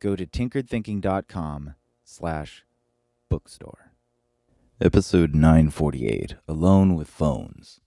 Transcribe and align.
go 0.00 0.16
to 0.16 0.26
tinkeredthinking.com 0.26 1.74
slash 2.04 2.64
bookstore. 3.28 3.92
Episode 4.80 5.34
948, 5.34 6.36
Alone 6.48 6.94
with 6.96 7.08
Phones. 7.08 7.80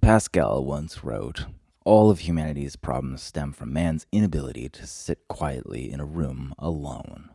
Pascal 0.00 0.64
once 0.64 1.02
wrote, 1.02 1.46
all 1.84 2.10
of 2.10 2.20
humanity's 2.20 2.76
problems 2.76 3.22
stem 3.22 3.52
from 3.52 3.72
man's 3.72 4.06
inability 4.12 4.68
to 4.68 4.86
sit 4.86 5.26
quietly 5.28 5.90
in 5.90 5.98
a 5.98 6.04
room 6.04 6.54
alone. 6.58 7.30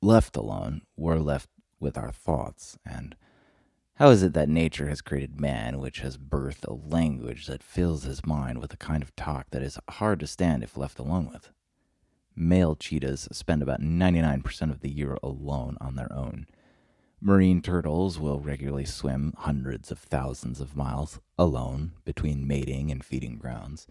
Left 0.00 0.36
alone, 0.36 0.82
we're 0.96 1.18
left 1.18 1.50
with 1.80 1.98
our 1.98 2.12
thoughts. 2.12 2.78
And 2.86 3.16
how 3.96 4.10
is 4.10 4.22
it 4.22 4.34
that 4.34 4.48
nature 4.48 4.88
has 4.88 5.00
created 5.00 5.40
man, 5.40 5.80
which 5.80 5.98
has 6.00 6.16
birthed 6.16 6.64
a 6.64 6.72
language 6.72 7.46
that 7.46 7.64
fills 7.64 8.04
his 8.04 8.24
mind 8.24 8.58
with 8.58 8.72
a 8.72 8.76
kind 8.76 9.02
of 9.02 9.14
talk 9.16 9.46
that 9.50 9.62
is 9.62 9.78
hard 9.90 10.20
to 10.20 10.28
stand 10.28 10.62
if 10.62 10.76
left 10.76 11.00
alone 11.00 11.28
with? 11.32 11.50
Male 12.40 12.76
cheetahs 12.76 13.26
spend 13.32 13.62
about 13.62 13.80
99% 13.80 14.70
of 14.70 14.80
the 14.80 14.90
year 14.90 15.18
alone 15.24 15.76
on 15.80 15.96
their 15.96 16.12
own. 16.12 16.46
Marine 17.20 17.60
turtles 17.60 18.20
will 18.20 18.38
regularly 18.38 18.84
swim 18.84 19.34
hundreds 19.38 19.90
of 19.90 19.98
thousands 19.98 20.60
of 20.60 20.76
miles 20.76 21.18
alone 21.36 21.94
between 22.04 22.46
mating 22.46 22.92
and 22.92 23.04
feeding 23.04 23.38
grounds. 23.38 23.88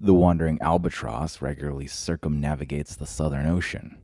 The 0.00 0.12
wandering 0.12 0.58
albatross 0.60 1.40
regularly 1.40 1.86
circumnavigates 1.86 2.96
the 2.96 3.06
Southern 3.06 3.46
Ocean, 3.46 3.98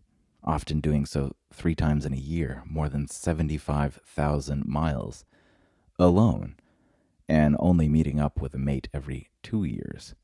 often 0.45 0.79
doing 0.79 1.05
so 1.05 1.35
three 1.53 1.75
times 1.75 2.07
in 2.07 2.13
a 2.13 2.17
year, 2.17 2.63
more 2.67 2.89
than 2.89 3.09
75,000 3.09 4.67
miles, 4.67 5.25
alone, 5.99 6.55
and 7.29 7.57
only 7.59 7.89
meeting 7.89 8.21
up 8.21 8.41
with 8.41 8.55
a 8.55 8.59
mate 8.59 8.89
every 8.95 9.31
two 9.43 9.65
years. 9.65 10.15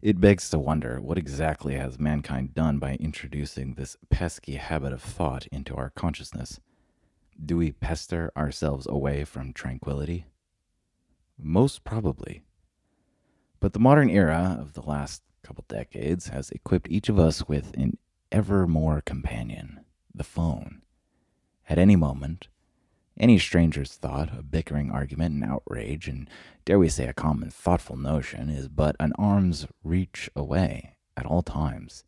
It 0.00 0.20
begs 0.20 0.48
to 0.50 0.60
wonder 0.60 1.00
what 1.00 1.18
exactly 1.18 1.74
has 1.74 1.98
mankind 1.98 2.54
done 2.54 2.78
by 2.78 2.94
introducing 2.94 3.74
this 3.74 3.96
pesky 4.10 4.54
habit 4.54 4.92
of 4.92 5.02
thought 5.02 5.48
into 5.48 5.74
our 5.74 5.90
consciousness. 5.90 6.60
Do 7.44 7.56
we 7.56 7.72
pester 7.72 8.30
ourselves 8.36 8.86
away 8.86 9.24
from 9.24 9.52
tranquility? 9.52 10.26
Most 11.36 11.82
probably. 11.82 12.42
But 13.58 13.72
the 13.72 13.80
modern 13.80 14.08
era 14.08 14.56
of 14.60 14.74
the 14.74 14.82
last 14.82 15.22
couple 15.42 15.64
decades 15.66 16.28
has 16.28 16.50
equipped 16.50 16.88
each 16.88 17.08
of 17.08 17.18
us 17.18 17.48
with 17.48 17.76
an 17.76 17.98
ever 18.30 18.68
more 18.68 19.00
companion, 19.00 19.80
the 20.14 20.22
phone. 20.22 20.82
At 21.68 21.78
any 21.78 21.96
moment, 21.96 22.46
any 23.18 23.38
stranger's 23.38 23.94
thought, 23.94 24.30
a 24.36 24.42
bickering 24.42 24.90
argument, 24.90 25.34
an 25.34 25.44
outrage, 25.44 26.08
and 26.08 26.28
dare 26.64 26.78
we 26.78 26.88
say 26.88 27.06
a 27.06 27.12
common 27.12 27.50
thoughtful 27.50 27.96
notion, 27.96 28.48
is 28.48 28.68
but 28.68 28.96
an 29.00 29.12
arm's 29.18 29.66
reach 29.82 30.30
away 30.36 30.96
at 31.16 31.26
all 31.26 31.42
times 31.42 32.04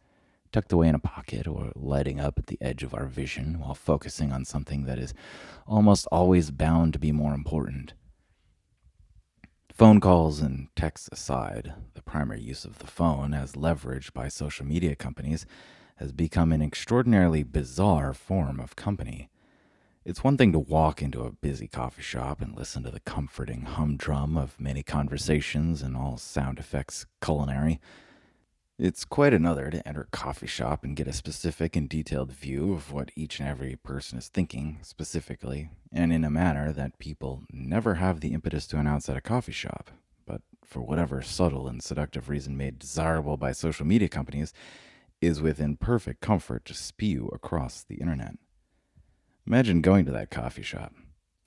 tucked 0.53 0.73
away 0.73 0.89
in 0.89 0.95
a 0.95 1.01
pocket 1.01 1.47
or 1.47 1.73
lighting 1.75 2.19
up 2.19 2.39
at 2.39 2.47
the 2.47 2.59
edge 2.61 2.83
of 2.83 2.95
our 2.95 3.07
vision 3.07 3.61
while 3.61 3.75
focusing 3.75 4.33
on 4.33 4.45
something 4.45 4.85
that 4.85 4.99
is 4.99 5.15
almost 5.67 6.07
always 6.11 6.51
bound 6.51 6.93
to 6.93 6.99
be 6.99 7.13
more 7.13 7.35
important. 7.35 7.95
Phone 9.73 10.01
calls 10.01 10.41
and 10.41 10.69
texts 10.77 11.09
aside, 11.13 11.73
the 11.95 12.03
primary 12.03 12.41
use 12.41 12.65
of 12.65 12.79
the 12.81 12.87
phone, 12.87 13.33
as 13.33 13.53
leveraged 13.53 14.13
by 14.13 14.29
social 14.29 14.67
media 14.67 14.95
companies, 14.95 15.47
has 15.97 16.13
become 16.13 16.53
an 16.53 16.61
extraordinarily 16.61 17.43
bizarre 17.43 18.13
form 18.13 18.61
of 18.61 18.77
company. 18.77 19.31
It's 20.11 20.25
one 20.25 20.37
thing 20.37 20.51
to 20.51 20.59
walk 20.59 21.03
into 21.03 21.23
a 21.23 21.31
busy 21.31 21.69
coffee 21.69 22.03
shop 22.03 22.41
and 22.41 22.57
listen 22.57 22.83
to 22.83 22.91
the 22.91 22.99
comforting 22.99 23.63
humdrum 23.63 24.37
of 24.37 24.59
many 24.59 24.83
conversations 24.83 25.83
and 25.83 25.97
all 25.97 26.17
sound 26.17 26.59
effects 26.59 27.07
culinary. 27.23 27.81
It's 28.77 29.05
quite 29.05 29.33
another 29.33 29.71
to 29.71 29.87
enter 29.87 30.01
a 30.01 30.17
coffee 30.17 30.49
shop 30.49 30.83
and 30.83 30.97
get 30.97 31.07
a 31.07 31.13
specific 31.13 31.77
and 31.77 31.89
detailed 31.89 32.33
view 32.33 32.73
of 32.73 32.91
what 32.93 33.13
each 33.15 33.39
and 33.39 33.49
every 33.49 33.77
person 33.77 34.19
is 34.19 34.27
thinking 34.27 34.81
specifically, 34.83 35.71
and 35.93 36.13
in 36.13 36.25
a 36.25 36.29
manner 36.29 36.73
that 36.73 36.99
people 36.99 37.45
never 37.53 37.95
have 37.95 38.19
the 38.19 38.33
impetus 38.33 38.67
to 38.67 38.79
announce 38.79 39.09
at 39.09 39.17
a 39.17 39.21
coffee 39.21 39.53
shop, 39.53 39.93
but 40.27 40.43
for 40.65 40.83
whatever 40.83 41.23
subtle 41.23 41.69
and 41.69 41.85
seductive 41.85 42.29
reason 42.29 42.57
made 42.57 42.81
desirable 42.81 43.37
by 43.37 43.53
social 43.53 43.87
media 43.87 44.09
companies, 44.09 44.53
is 45.21 45.41
within 45.41 45.77
perfect 45.77 46.21
comfort 46.21 46.65
to 46.65 46.75
spew 46.75 47.31
across 47.33 47.85
the 47.85 48.01
internet. 48.01 48.35
Imagine 49.51 49.81
going 49.81 50.05
to 50.05 50.13
that 50.13 50.31
coffee 50.31 50.63
shop. 50.63 50.95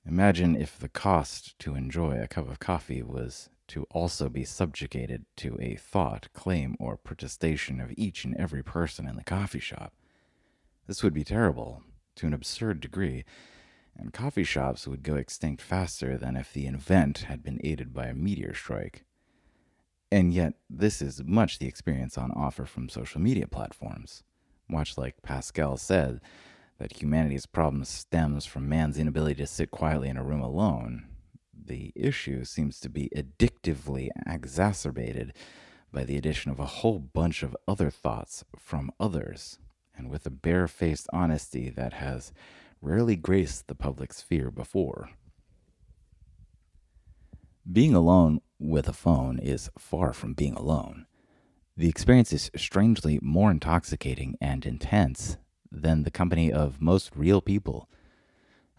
Imagine 0.05 0.57
if 0.57 0.77
the 0.77 0.89
cost 0.89 1.57
to 1.59 1.73
enjoy 1.73 2.19
a 2.19 2.27
cup 2.27 2.49
of 2.49 2.59
coffee 2.59 3.01
was 3.01 3.47
to 3.69 3.85
also 3.91 4.27
be 4.27 4.43
subjugated 4.43 5.25
to 5.37 5.57
a 5.61 5.75
thought, 5.75 6.27
claim, 6.33 6.75
or 6.81 6.97
protestation 6.97 7.79
of 7.79 7.93
each 7.95 8.25
and 8.25 8.35
every 8.35 8.61
person 8.61 9.07
in 9.07 9.15
the 9.15 9.23
coffee 9.23 9.61
shop. 9.61 9.93
This 10.85 11.01
would 11.01 11.13
be 11.13 11.23
terrible, 11.23 11.81
to 12.17 12.27
an 12.27 12.33
absurd 12.33 12.81
degree, 12.81 13.23
and 13.95 14.11
coffee 14.11 14.43
shops 14.43 14.85
would 14.85 15.01
go 15.01 15.15
extinct 15.15 15.61
faster 15.61 16.17
than 16.17 16.35
if 16.35 16.51
the 16.51 16.67
event 16.67 17.19
had 17.19 17.41
been 17.41 17.61
aided 17.63 17.93
by 17.93 18.07
a 18.07 18.13
meteor 18.13 18.53
strike. 18.53 19.05
And 20.11 20.33
yet, 20.33 20.55
this 20.69 21.01
is 21.01 21.23
much 21.23 21.57
the 21.57 21.67
experience 21.67 22.17
on 22.17 22.31
offer 22.31 22.65
from 22.65 22.89
social 22.89 23.21
media 23.21 23.47
platforms. 23.47 24.23
Much 24.67 24.97
like 24.97 25.21
Pascal 25.21 25.77
said, 25.77 26.19
that 26.83 27.01
humanity's 27.01 27.45
problem 27.45 27.85
stems 27.85 28.45
from 28.45 28.67
man's 28.67 28.97
inability 28.97 29.35
to 29.35 29.47
sit 29.47 29.71
quietly 29.71 30.09
in 30.09 30.17
a 30.17 30.23
room 30.23 30.41
alone, 30.41 31.05
the 31.65 31.93
issue 31.95 32.43
seems 32.43 32.77
to 32.77 32.89
be 32.89 33.09
addictively 33.15 34.09
exacerbated 34.27 35.31
by 35.93 36.03
the 36.03 36.17
addition 36.17 36.51
of 36.51 36.59
a 36.59 36.65
whole 36.65 36.99
bunch 36.99 37.41
of 37.41 37.55
other 37.69 37.89
thoughts 37.89 38.43
from 38.59 38.91
others, 38.99 39.59
and 39.95 40.09
with 40.09 40.25
a 40.25 40.29
barefaced 40.29 41.07
honesty 41.13 41.69
that 41.69 41.93
has 41.93 42.33
rarely 42.81 43.15
graced 43.15 43.67
the 43.67 43.75
public 43.75 44.11
sphere 44.11 44.51
before. 44.51 45.09
Being 47.71 47.95
alone 47.95 48.41
with 48.59 48.89
a 48.89 48.93
phone 48.93 49.39
is 49.39 49.69
far 49.79 50.11
from 50.11 50.33
being 50.33 50.55
alone. 50.55 51.05
The 51.77 51.87
experience 51.87 52.33
is 52.33 52.51
strangely 52.57 53.19
more 53.21 53.51
intoxicating 53.51 54.35
and 54.41 54.65
intense 54.65 55.37
than 55.73 56.03
the 56.03 56.11
company 56.11 56.51
of 56.51 56.81
most 56.81 57.11
real 57.15 57.41
people 57.41 57.89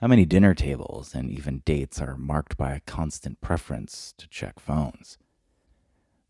how 0.05 0.09
many 0.09 0.27
dinner 0.27 0.53
tables 0.53 1.15
and 1.15 1.31
even 1.31 1.62
dates 1.65 1.99
are 1.99 2.19
marked 2.19 2.59
by 2.59 2.75
a 2.75 2.81
constant 2.81 3.41
preference 3.41 4.12
to 4.19 4.28
check 4.28 4.60
phones? 4.60 5.16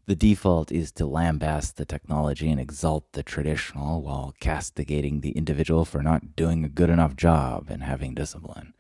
The 0.07 0.15
default 0.15 0.71
is 0.71 0.93
to 0.93 1.07
lambaste 1.07 1.77
the 1.77 1.85
technology 1.85 2.51
and 2.51 2.61
exalt 2.61 3.11
the 3.15 3.25
traditional 3.25 4.01
while 4.01 4.33
castigating 4.39 5.23
the 5.23 5.33
individual 5.33 5.85
for 5.85 6.05
not 6.05 6.37
doing 6.37 6.63
a 6.63 6.69
good 6.69 6.89
enough 6.89 7.17
job 7.17 7.67
and 7.69 7.83
having 7.83 8.15
discipline. 8.15 8.75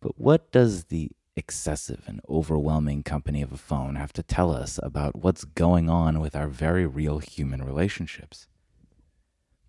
But 0.00 0.18
what 0.18 0.50
does 0.50 0.84
the 0.84 1.10
excessive 1.36 2.04
and 2.06 2.22
overwhelming 2.26 3.02
company 3.02 3.42
of 3.42 3.52
a 3.52 3.58
phone 3.58 3.96
have 3.96 4.14
to 4.14 4.22
tell 4.22 4.50
us 4.50 4.80
about 4.82 5.16
what's 5.16 5.44
going 5.44 5.90
on 5.90 6.20
with 6.20 6.34
our 6.34 6.48
very 6.48 6.86
real 6.86 7.18
human 7.18 7.62
relationships? 7.62 8.46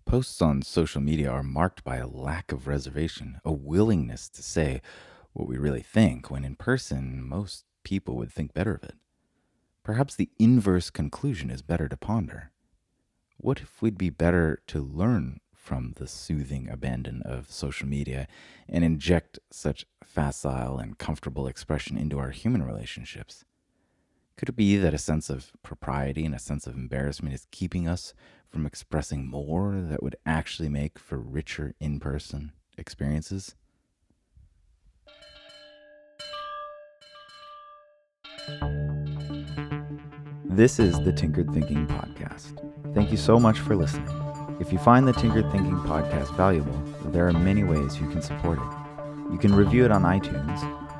Posts 0.06 0.40
on 0.40 0.62
social 0.62 1.00
media 1.00 1.28
are 1.28 1.42
marked 1.42 1.82
by 1.82 1.96
a 1.96 2.06
lack 2.06 2.52
of 2.52 2.68
reservation, 2.68 3.40
a 3.44 3.50
willingness 3.50 4.28
to 4.28 4.40
say 4.40 4.80
what 5.32 5.48
we 5.48 5.58
really 5.58 5.82
think, 5.82 6.30
when 6.30 6.44
in 6.44 6.54
person, 6.54 7.20
most 7.20 7.64
people 7.82 8.14
would 8.14 8.30
think 8.30 8.54
better 8.54 8.72
of 8.72 8.84
it. 8.84 8.94
Perhaps 9.82 10.14
the 10.14 10.30
inverse 10.38 10.90
conclusion 10.90 11.50
is 11.50 11.60
better 11.60 11.88
to 11.88 11.96
ponder. 11.96 12.52
What 13.36 13.60
if 13.60 13.82
we'd 13.82 13.98
be 13.98 14.10
better 14.10 14.62
to 14.68 14.80
learn 14.80 15.40
from 15.52 15.94
the 15.96 16.06
soothing 16.06 16.68
abandon 16.70 17.22
of 17.22 17.50
social 17.50 17.88
media 17.88 18.28
and 18.68 18.84
inject 18.84 19.40
such 19.50 19.86
facile 20.04 20.78
and 20.78 20.96
comfortable 20.96 21.48
expression 21.48 21.98
into 21.98 22.20
our 22.20 22.30
human 22.30 22.62
relationships? 22.62 23.44
Could 24.36 24.50
it 24.50 24.56
be 24.56 24.76
that 24.76 24.92
a 24.92 24.98
sense 24.98 25.30
of 25.30 25.50
propriety 25.62 26.26
and 26.26 26.34
a 26.34 26.38
sense 26.38 26.66
of 26.66 26.74
embarrassment 26.74 27.34
is 27.34 27.46
keeping 27.50 27.88
us 27.88 28.12
from 28.46 28.66
expressing 28.66 29.26
more 29.26 29.80
that 29.80 30.02
would 30.02 30.16
actually 30.26 30.68
make 30.68 30.98
for 30.98 31.16
richer 31.18 31.74
in 31.80 31.98
person 31.98 32.52
experiences? 32.76 33.54
This 40.44 40.78
is 40.78 41.00
the 41.00 41.14
Tinkered 41.16 41.50
Thinking 41.54 41.86
Podcast. 41.86 42.94
Thank 42.94 43.10
you 43.10 43.16
so 43.16 43.40
much 43.40 43.58
for 43.58 43.74
listening. 43.74 44.08
If 44.60 44.70
you 44.70 44.78
find 44.78 45.08
the 45.08 45.14
Tinkered 45.14 45.50
Thinking 45.50 45.76
podcast 45.76 46.36
valuable, 46.36 46.78
there 47.06 47.26
are 47.26 47.32
many 47.32 47.64
ways 47.64 47.98
you 47.98 48.08
can 48.10 48.20
support 48.20 48.58
it. 48.58 49.32
You 49.32 49.38
can 49.38 49.54
review 49.54 49.86
it 49.86 49.90
on 49.90 50.02
iTunes, 50.02 50.85